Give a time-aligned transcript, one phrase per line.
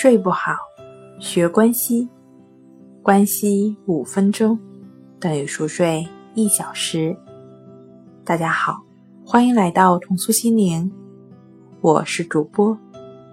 [0.00, 0.52] 睡不好，
[1.18, 2.08] 学关西，
[3.02, 4.56] 关西五分钟
[5.18, 6.06] 等于熟睡
[6.36, 7.16] 一小时。
[8.24, 8.80] 大家好，
[9.26, 10.88] 欢迎来到重塑心灵，
[11.80, 12.78] 我是主播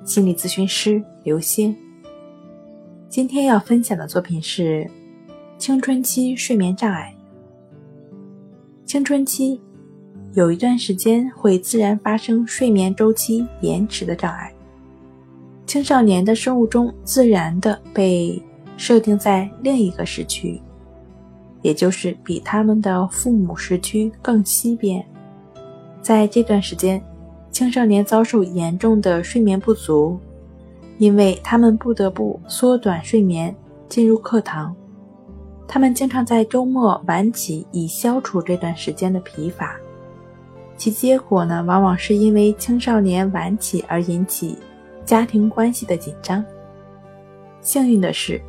[0.05, 1.77] 心理咨询师刘星。
[3.09, 4.89] 今天要分享的作品是
[5.59, 7.15] 青春期睡眠障碍。
[8.87, 9.61] 青春期
[10.33, 14.51] 有一段时间会自然发生睡眠周期延迟的障碍。
[15.65, 18.41] 青少年的生物钟自然的被
[18.77, 20.61] 设定在另一个时区，
[21.61, 25.03] 也就是比他们的父母时区更西边。
[26.01, 27.01] 在这段时间，
[27.51, 30.19] 青少年遭受严重的睡眠不足，
[30.99, 33.53] 因为他们不得不缩短睡眠，
[33.89, 34.75] 进入课堂。
[35.67, 39.75] 他们经常在周末晚起，以消除这段时间的疲乏。
[40.77, 44.55] 其结果呢，往往是因为青少年晚起而引起。
[45.05, 46.43] 家庭关系的紧张。
[47.61, 48.41] 幸运的是，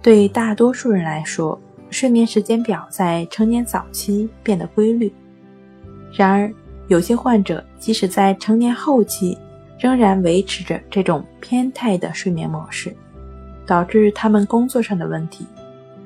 [0.00, 5.12] 对大多数人来说，睡眠时间表在成年早期变得规律。
[6.12, 6.52] 然而，
[6.88, 9.36] 有些患者即使在成年后期，
[9.78, 12.94] 仍然维持着这种偏态的睡眠模式，
[13.66, 15.46] 导致他们工作上的问题，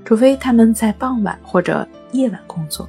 [0.05, 2.89] 除非他们在傍晚或者夜晚工作。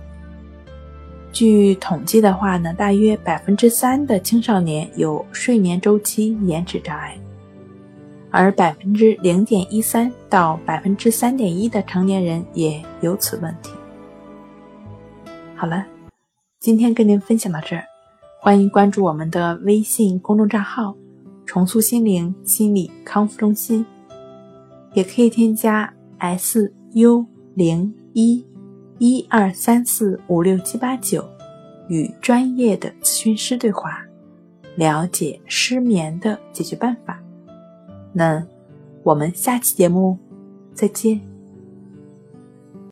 [1.40, 7.18] 据统计的话呢，大约百分之三的青少年有睡眠周期延迟障碍，
[8.30, 13.72] 而百分之零点一三到百分之三点一的成年人也有此问题。
[15.56, 15.86] 好了，
[16.60, 17.86] 今天跟您分享到这儿，
[18.42, 20.94] 欢迎关注我们的微信公众账号
[21.48, 23.86] “重塑心灵心理康复中心”，
[24.92, 28.46] 也可以添加 s u 零一。
[29.00, 31.26] 一二三四五六七八九，
[31.88, 34.06] 与专业的咨询师对话，
[34.76, 37.18] 了解失眠的解决办法。
[38.12, 38.46] 那
[39.04, 40.18] 我们下期节目
[40.74, 41.39] 再见。